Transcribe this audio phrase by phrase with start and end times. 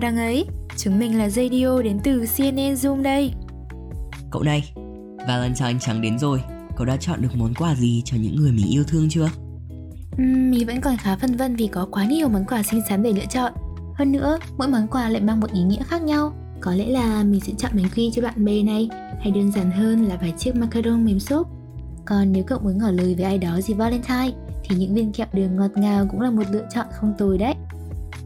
[0.00, 3.32] chào đằng ấy, chúng mình là Radio đến từ CNN Zoom đây.
[4.30, 4.72] Cậu này,
[5.28, 6.42] Valentine chẳng đến rồi,
[6.76, 9.30] cậu đã chọn được món quà gì cho những người mình yêu thương chưa?
[10.22, 13.02] Uhm, mình vẫn còn khá phân vân vì có quá nhiều món quà xinh xắn
[13.02, 13.52] để lựa chọn.
[13.94, 16.32] Hơn nữa, mỗi món quà lại mang một ý nghĩa khác nhau.
[16.60, 18.88] Có lẽ là mình sẽ chọn bánh quy cho bạn bè này,
[19.20, 21.48] hay đơn giản hơn là vài chiếc macaron mềm xốp.
[22.04, 24.32] Còn nếu cậu muốn ngỏ lời với ai đó gì Valentine,
[24.64, 27.54] thì những viên kẹo đường ngọt ngào cũng là một lựa chọn không tồi đấy.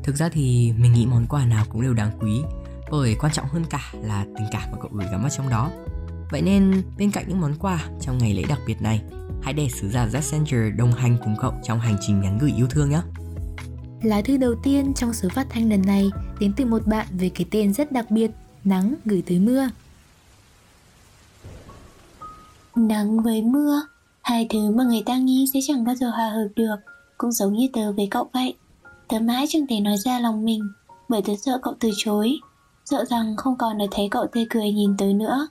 [0.04, 2.42] Thực ra thì mình nghĩ món quà nào cũng đều đáng quý
[2.90, 5.70] Bởi quan trọng hơn cả là tình cảm mà cậu gửi gắm vào trong đó.
[6.30, 9.02] Vậy nên bên cạnh những món quà trong ngày lễ đặc biệt này
[9.42, 12.66] Hãy để sứ giả Messenger đồng hành cùng cậu trong hành trình nhắn gửi yêu
[12.70, 13.00] thương nhé.
[14.02, 16.10] Lá thư đầu tiên trong số phát thanh lần này
[16.40, 18.30] đến từ một bạn với cái tên rất đặc biệt
[18.64, 19.68] Nắng gửi tới mưa.
[22.76, 23.82] Nắng với mưa
[24.22, 26.76] Hai thứ mà người ta nghĩ sẽ chẳng bao giờ hòa hợp được
[27.18, 28.54] Cũng giống như tớ với cậu vậy
[29.08, 30.62] Tớ mãi chẳng thể nói ra lòng mình,
[31.08, 32.38] Bởi tớ sợ cậu từ chối.
[32.84, 35.48] Sợ rằng không còn được thấy cậu tươi cười nhìn tớ nữa.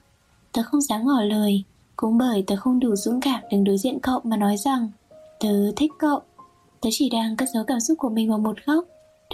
[0.52, 1.64] Tớ không dám ngỏ lời,
[1.96, 4.90] Cũng bởi tớ không đủ dũng cảm đứng đối diện cậu mà nói rằng,
[5.40, 6.20] Tớ thích cậu.
[6.80, 8.84] Tớ chỉ đang cất giấu cảm xúc của mình vào một góc,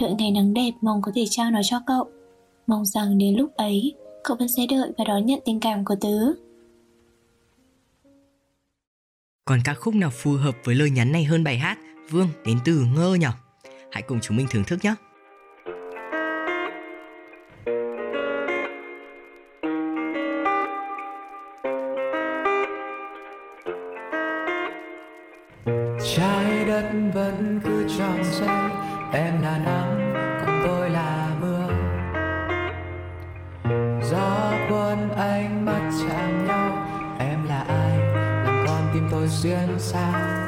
[0.01, 2.09] Đợi ngày nắng đẹp mong có thể trao nó cho cậu.
[2.67, 5.95] Mong rằng đến lúc ấy, Cậu vẫn sẽ đợi và đón nhận tình cảm của
[6.01, 6.33] tớ.
[9.45, 11.77] Còn ca khúc nào phù hợp với lời nhắn này hơn bài hát?
[12.09, 13.27] Vương, đến từ Ngơ nhỉ?
[13.91, 14.95] Hãy cùng chúng mình thưởng thức nhé.
[26.15, 28.71] trái đất vẫn cứ tròn xoay
[29.13, 30.13] em là nắng
[30.45, 31.67] còn tôi là mưa
[34.11, 36.87] gió cuốn ánh mắt chạm nhau,
[37.19, 37.97] em là ai
[38.45, 40.40] làm con tim tôi xuyên sao?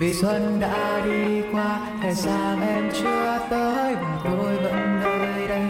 [0.00, 3.94] Vì xuân đã đi qua hè sang em chưa tới.
[3.94, 5.66] Và tôi vẫn nơi đây,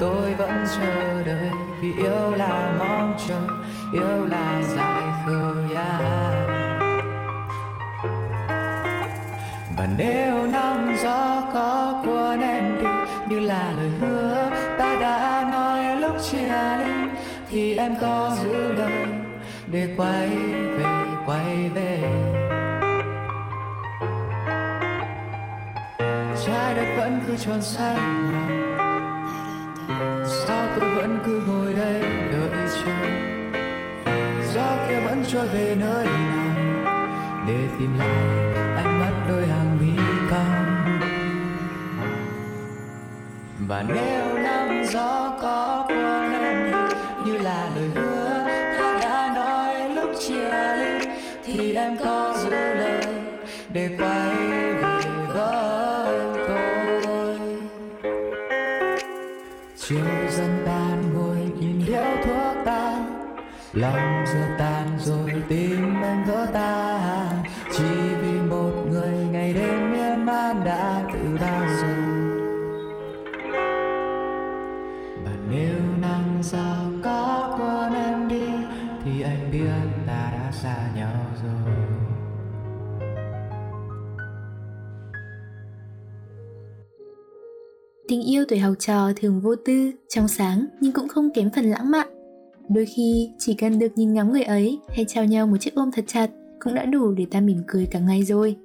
[0.00, 1.50] tôi vẫn chờ đợi.
[1.80, 3.40] Vì yêu là mong chờ,
[3.92, 5.90] yêu là dài khơi yeah.
[9.76, 12.86] và nếu nắng gió có cuốn em đi,
[13.28, 16.92] như là lời hứa ta đã nói lúc chia ly,
[17.50, 19.06] thì em có giữ lời
[19.66, 20.28] để quay
[20.78, 20.84] về
[21.26, 22.35] quay về.
[26.76, 27.96] Đất vẫn cứ tròn xoay
[30.46, 32.92] sao tôi vẫn cứ ngồi đây đợi chờ.
[34.54, 37.06] Gió kia vẫn trôi về nơi nào.
[37.48, 38.08] Để tìm lại
[38.76, 40.66] ánh mắt đôi hàng mi cong.
[43.68, 46.72] Và nếu năm gió có qua năm
[47.24, 48.44] như là lời hứa
[48.78, 51.08] ta đã nói lúc chia ly,
[51.44, 53.04] thì em có giữ lời
[53.72, 54.45] để quay
[63.76, 67.42] lòng giờ tan rồi tim anh vỡ tan
[67.72, 67.84] chỉ
[68.22, 71.94] vì một người ngày đêm miên man đã từ bao giờ.
[75.24, 78.48] Và nếu nắng gió có quên em đi
[79.04, 81.74] thì anh biết ta đã xa nhau rồi.
[88.08, 91.64] Tình yêu tuổi học trò thường vô tư, trong sáng nhưng cũng không kém phần
[91.64, 92.15] lãng mạn.
[92.68, 95.90] Đôi khi chỉ cần được nhìn ngắm người ấy hay trao nhau một chiếc ôm
[95.92, 98.56] thật chặt cũng đã đủ để ta mỉm cười cả ngày rồi.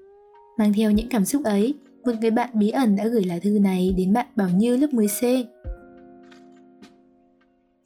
[0.58, 1.74] Mang theo những cảm xúc ấy,
[2.06, 4.88] một người bạn bí ẩn đã gửi lá thư này đến bạn Bảo Như lớp
[4.92, 5.44] 10C.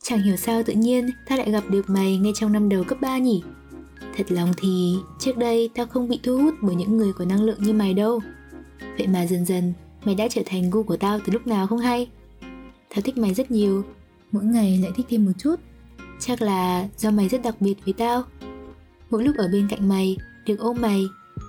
[0.03, 2.97] Chẳng hiểu sao tự nhiên ta lại gặp được mày ngay trong năm đầu cấp
[3.02, 3.44] 3 nhỉ?
[4.18, 7.44] Thật lòng thì trước đây tao không bị thu hút bởi những người có năng
[7.44, 8.20] lượng như mày đâu.
[8.97, 9.74] Vậy mà dần dần
[10.06, 12.08] mày đã trở thành gu của tao từ lúc nào không hay.
[12.90, 13.84] Tao thích mày rất nhiều,
[14.32, 15.56] mỗi ngày lại thích thêm một chút.
[16.20, 18.24] Chắc là do mày rất đặc biệt với tao.
[19.09, 21.06] Mỗi lúc ở bên cạnh mày, được ôm mày,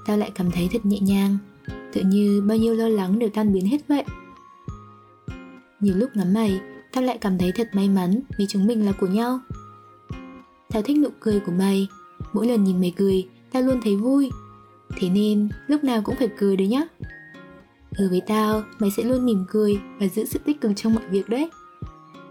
[0.06, 1.38] tao lại cảm thấy thật nhẹ nhàng,
[1.92, 4.04] tự như bao nhiêu lo lắng đều tan biến hết vậy.
[5.80, 6.60] Nhiều lúc ngắm mày,
[6.92, 9.40] tao lại cảm thấy thật may mắn vì chúng mình là của nhau.
[10.70, 11.88] Tao thích nụ cười của mày,
[12.32, 14.30] mỗi lần nhìn mày cười, tao luôn thấy vui.
[14.96, 16.82] Thế nên lúc nào cũng phải cười đấy nhá.
[17.96, 21.04] Ở với tao, mày sẽ luôn mỉm cười và giữ sự tích cực trong mọi
[21.10, 21.50] việc đấy.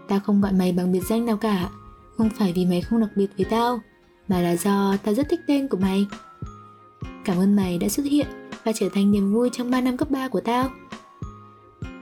[0.08, 1.70] Tao không gọi mày bằng biệt danh nào cả,
[2.16, 3.80] không phải vì mày không đặc biệt với tao,
[4.28, 6.06] mà là do tao rất thích tên của mày.
[7.24, 8.26] Cảm ơn mày đã xuất hiện
[8.64, 10.70] và trở thành niềm vui trong 3 năm cấp 3 của tao.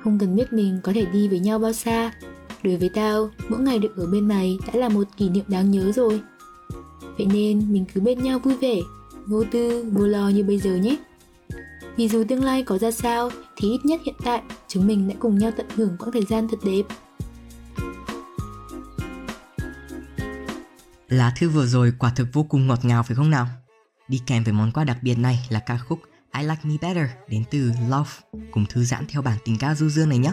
[0.04, 2.12] Không cần biết mình có thể đi với nhau bao xa,
[2.62, 5.70] đối với tao, mỗi ngày được ở bên mày đã là một kỷ niệm đáng
[5.70, 6.20] nhớ rồi.
[7.18, 8.80] Vậy nên mình cứ bên nhau vui vẻ,
[9.26, 10.96] vô tư, vô lo như bây giờ nhé.
[11.96, 15.14] Vì dù tương lai có ra sao thì ít nhất hiện tại chúng mình đã
[15.18, 16.82] cùng nhau tận hưởng quãng thời gian thật đẹp.
[21.08, 23.46] Lá thư vừa rồi quả thực vô cùng ngọt ngào, phải không nào?
[24.08, 25.98] Đi kèm với món quà đặc biệt này là ca khúc
[26.38, 28.10] I Like Me Better đến từ Love
[28.50, 30.32] cùng thư giãn theo bản tình ca du dương này nhé.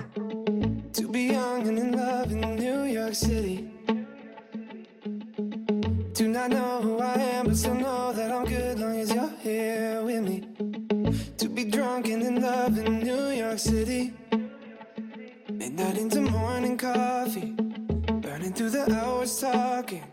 [0.93, 3.57] To be young and in love in New York City.
[6.15, 9.29] Do not know who I am, but still know that I'm good long as you're
[9.43, 10.41] here with me.
[11.37, 14.11] To be drunk and in love in New York City.
[15.49, 17.53] Midnight into morning coffee.
[18.21, 20.03] Burning through the hours talking.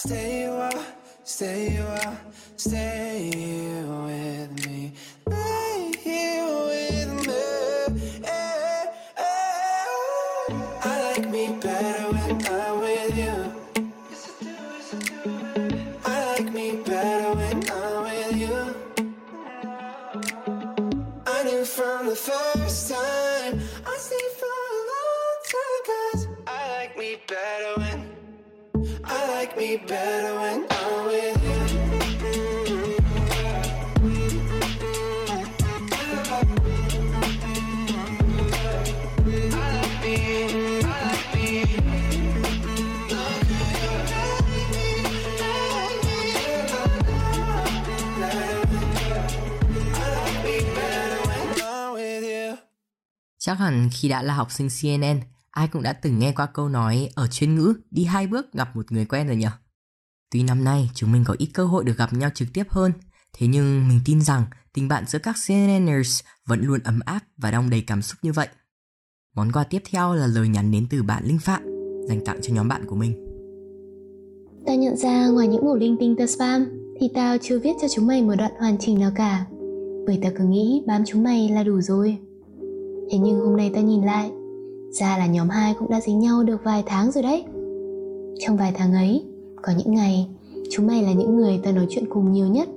[0.00, 0.86] Stay a while,
[1.24, 2.18] stay a while,
[2.56, 4.92] stay here with me.
[5.26, 7.42] Stay here with me.
[10.84, 13.36] I like me better when I'm with you.
[16.04, 18.56] I like me better when I'm with you.
[21.26, 23.07] I knew from the first time.
[29.70, 31.78] I better when I'm with you.
[53.38, 55.20] Chắc hẳn khi đã là học sinh CNN,
[55.58, 58.76] ai cũng đã từng nghe qua câu nói ở chuyên ngữ đi hai bước gặp
[58.76, 59.46] một người quen rồi nhỉ?
[60.30, 62.92] Tuy năm nay chúng mình có ít cơ hội được gặp nhau trực tiếp hơn,
[63.32, 64.44] thế nhưng mình tin rằng
[64.74, 68.32] tình bạn giữa các CNNers vẫn luôn ấm áp và đong đầy cảm xúc như
[68.32, 68.48] vậy.
[69.34, 71.62] Món quà tiếp theo là lời nhắn đến từ bạn Linh Phạm,
[72.08, 73.12] dành tặng cho nhóm bạn của mình.
[74.66, 76.66] Ta nhận ra ngoài những mẩu linh tinh tơ spam
[77.00, 79.46] thì tao chưa viết cho chúng mày một đoạn hoàn chỉnh nào cả.
[80.06, 82.16] Bởi tao cứ nghĩ bám chúng mày là đủ rồi.
[83.10, 84.30] Thế nhưng hôm nay tao nhìn lại
[84.90, 87.44] ra là nhóm 2 cũng đã dính nhau được vài tháng rồi đấy.
[88.38, 89.24] Trong vài tháng ấy,
[89.62, 90.26] Có những ngày,
[90.70, 92.68] Chúng mày là những người tao nói chuyện cùng nhiều nhất.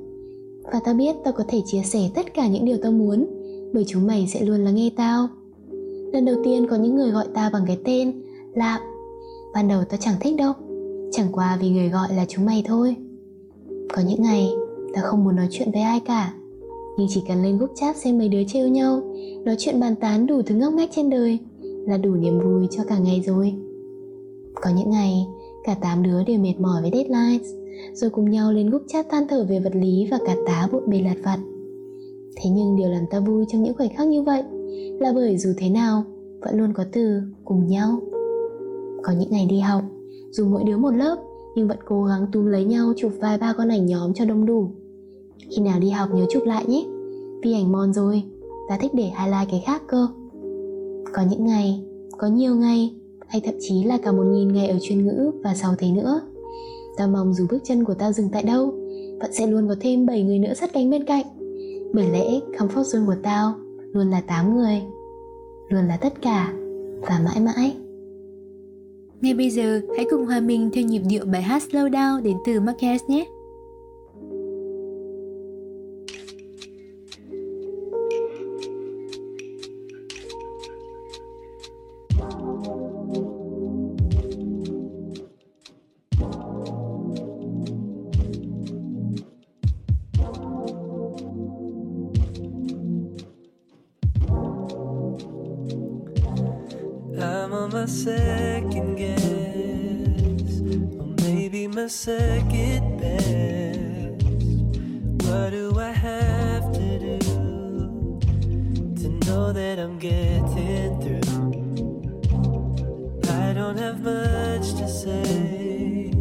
[0.63, 3.25] Và tao biết tao có thể chia sẻ tất cả những điều tao muốn,
[3.74, 5.28] Bởi chúng mày sẽ luôn lắng nghe tao.
[6.13, 8.22] Lần đầu tiên có những người gọi tao bằng cái tên
[8.54, 8.80] là,
[9.54, 10.54] Ban đầu tao chẳng thích đâu,
[11.12, 12.96] Chẳng qua vì người gọi là chúng mày thôi.
[13.94, 14.52] Có những ngày,
[14.94, 16.34] Tao không muốn nói chuyện với ai cả,
[16.98, 19.02] Nhưng chỉ cần lên group chat xem mấy đứa trêu nhau,
[19.46, 21.40] Nói chuyện bàn tán đủ thứ ngốc nghếch trên đời
[21.86, 23.54] là đủ niềm vui cho cả ngày rồi.
[24.56, 25.28] Có những ngày,
[25.63, 27.48] cả tám đứa đều mệt mỏi với deadlines,
[27.94, 30.89] rồi cùng nhau lên group chat than thở về vật lý và cả tá bộn
[30.89, 31.39] bề lặt vặt.
[32.36, 34.44] Thế nhưng điều làm ta vui trong những khoảnh khắc như vậy
[35.00, 36.04] là bởi dù thế nào,
[36.42, 38.00] vẫn luôn có từ cùng nhau.
[39.04, 39.84] Có những ngày đi học,
[40.31, 41.18] dù mỗi đứa một lớp,
[41.56, 44.45] nhưng vẫn cố gắng túm lấy nhau chụp vài ba con ảnh nhóm cho đông
[44.45, 44.68] đủ.
[45.50, 46.86] Khi nào đi học nhớ chụp lại nhé.
[47.44, 48.24] Vì ảnh mòn rồi,
[48.69, 50.07] ta thích để highlight cái khác cơ
[51.13, 51.84] có những ngày,
[52.18, 52.94] có nhiều ngày
[53.28, 56.22] hay thậm chí là cả một nghìn ngày ở chuyên ngữ và sau thế nữa.
[56.98, 58.74] Tao mong dù bước chân của tao dừng tại đâu,
[59.19, 61.25] vẫn sẽ luôn có thêm 7 người nữa sát cánh bên cạnh.
[61.94, 63.54] Bởi lẽ comfort zone của tao
[63.94, 64.81] luôn là 8 người,
[65.69, 66.54] luôn là tất cả
[67.02, 67.75] và mãi mãi.
[69.22, 72.38] Ngay bây giờ, hãy cùng hòa mình theo nhịp điệu bài hát Slow Down đến
[72.46, 73.25] từ Marquez nhé.
[98.41, 100.53] Second guess,
[101.00, 104.24] or maybe my second best.
[105.25, 107.19] What do I have to do
[109.00, 111.38] to know that I'm getting through?
[113.43, 116.12] I don't have much to say,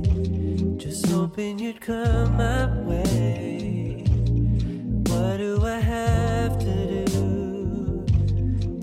[0.76, 4.04] just hoping you'd come my way.
[5.10, 8.04] What do I have to do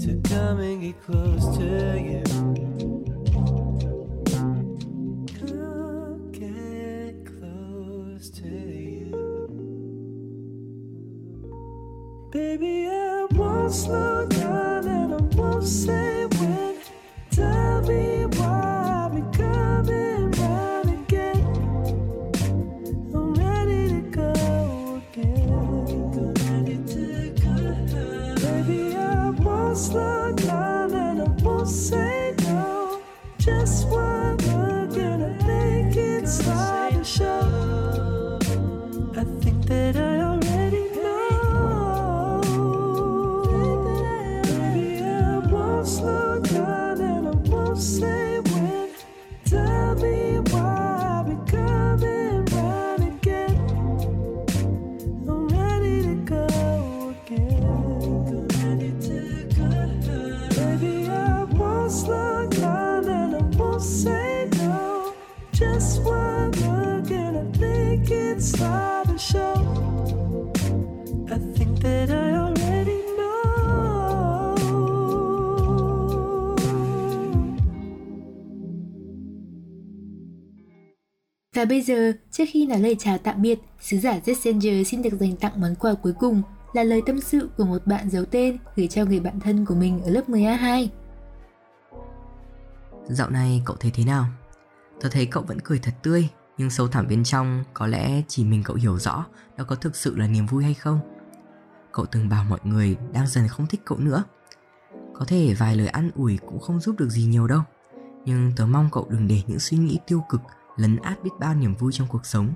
[0.03, 1.65] to come and get close to
[2.09, 2.66] you?
[29.77, 30.16] Slow
[81.57, 85.13] Và bây giờ, trước khi nói lời chào tạm biệt, sứ giả Zessanger xin được
[85.19, 86.41] dành tặng món quà cuối cùng
[86.73, 89.75] là lời tâm sự của một bạn giấu tên gửi cho người bạn thân của
[89.75, 90.87] mình ở lớp 10A2.
[93.07, 94.25] Dạo này cậu thấy thế nào?
[95.01, 98.43] Tớ thấy cậu vẫn cười thật tươi, nhưng sâu thẳm bên trong có lẽ chỉ
[98.43, 99.25] mình cậu hiểu rõ
[99.57, 100.99] đó có thực sự là niềm vui hay không.
[101.91, 104.23] Cậu từng bảo mọi người đang dần không thích cậu nữa.
[105.13, 107.61] Có thể vài lời ăn ủi cũng không giúp được gì nhiều đâu.
[108.25, 110.41] Nhưng tớ mong cậu đừng để những suy nghĩ tiêu cực
[110.77, 112.49] lấn át biết bao niềm vui trong cuộc sống.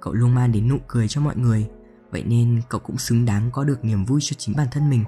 [0.00, 1.68] Cậu luôn mang đến nụ cười cho mọi người,
[2.10, 5.04] vậy nên cậu cũng xứng đáng có được niềm vui cho chính bản thân mình.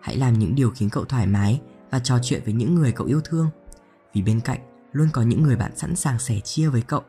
[0.00, 3.06] Hãy làm những điều khiến cậu thoải mái và trò chuyện với những người cậu
[3.06, 3.50] yêu thương.
[4.14, 4.58] Vì bên cạnh
[4.92, 7.02] luôn có những người bạn sẵn sàng sẻ chia với cậu,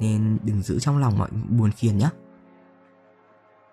[0.00, 2.08] nên đừng giữ trong lòng mọi buồn phiền nhé.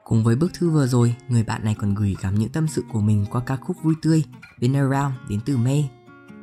[0.04, 2.84] Cùng với bức thư vừa rồi, người bạn này còn gửi gắm những tâm sự
[2.92, 4.24] của mình qua ca khúc vui tươi
[4.60, 5.90] Been Around đến từ May.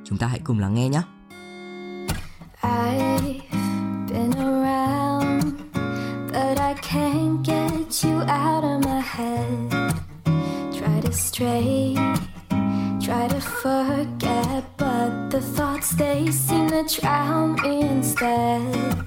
[0.04, 1.02] Chúng ta hãy cùng lắng nghe nhé.
[2.62, 2.99] I
[6.90, 9.94] can't get you out of my head.
[10.76, 11.94] Try to stray,
[13.00, 19.06] try to forget, but the thoughts they seem to drown me instead.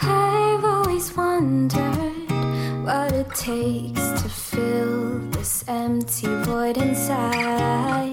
[0.00, 2.30] I've always wondered
[2.86, 8.11] what it takes to fill this empty void inside.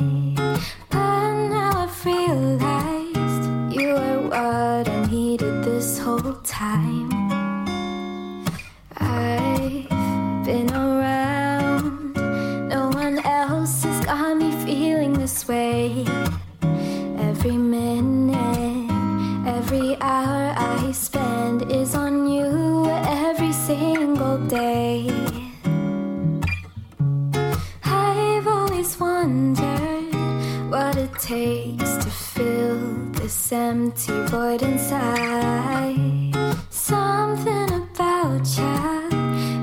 [31.50, 32.80] Takes to fill
[33.20, 36.36] this empty void inside.
[36.70, 38.78] Something about you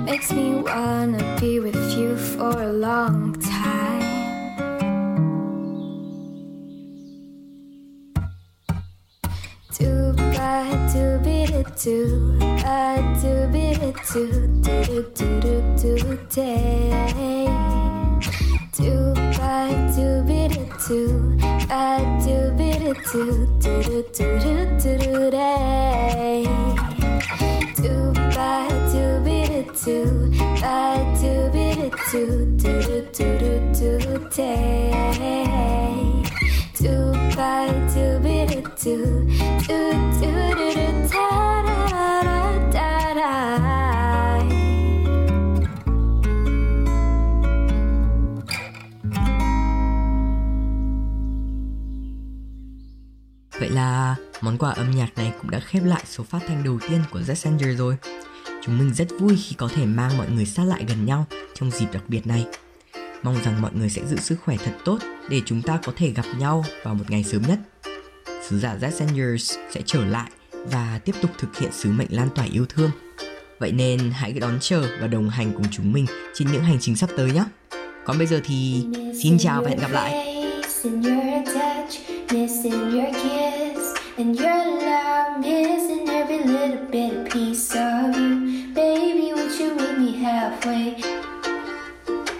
[0.09, 4.05] makes me wanna be with you for a long time.
[9.79, 9.93] Do
[10.35, 10.55] ba
[10.93, 11.39] do be
[11.85, 12.01] do
[12.63, 12.81] ba
[13.23, 13.67] do be
[14.13, 14.27] do
[14.67, 15.53] do do do
[15.83, 15.93] do
[16.35, 17.47] day.
[18.79, 18.95] Do
[19.37, 19.55] ba
[19.97, 20.43] do be
[20.89, 21.26] do
[21.77, 22.73] ba do be
[23.13, 23.23] do
[23.61, 26.45] do do do do do do day.
[27.83, 27.97] Do
[28.35, 28.53] ba
[28.93, 29.99] do be da do
[30.63, 30.81] ba
[31.21, 31.69] do be
[32.09, 32.23] do
[32.61, 33.29] do do do
[33.77, 34.93] do do day.
[36.81, 36.97] Do
[37.37, 37.55] ba
[37.93, 38.97] do be do do
[39.67, 39.79] do
[40.21, 40.76] do do
[53.61, 56.79] Vậy là món quà âm nhạc này cũng đã khép lại số phát thanh đầu
[56.89, 57.97] tiên của Zessanger rồi.
[58.65, 61.71] Chúng mình rất vui khi có thể mang mọi người sát lại gần nhau trong
[61.71, 62.47] dịp đặc biệt này.
[63.23, 64.99] Mong rằng mọi người sẽ giữ sức khỏe thật tốt
[65.29, 67.59] để chúng ta có thể gặp nhau vào một ngày sớm nhất.
[68.49, 72.45] Sứ giả Zessengers sẽ trở lại và tiếp tục thực hiện sứ mệnh lan tỏa
[72.45, 72.91] yêu thương.
[73.59, 76.97] Vậy nên hãy đón chờ và đồng hành cùng chúng mình trên những hành trình
[76.97, 77.45] sắp tới nhé.
[78.05, 78.85] Còn bây giờ thì
[79.23, 80.27] xin chào và hẹn gặp lại.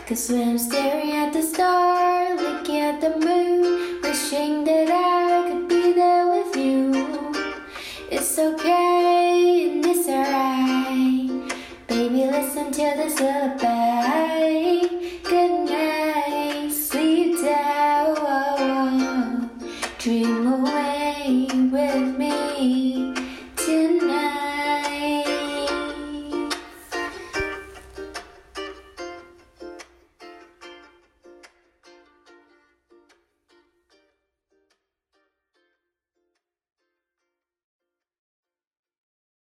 [0.09, 5.69] Cause when I'm staring at the stars, looking at the moon, wishing that I could
[5.69, 6.93] be there with you.
[8.11, 11.55] It's okay and it's alright.
[11.87, 14.86] Baby, listen to this lullaby.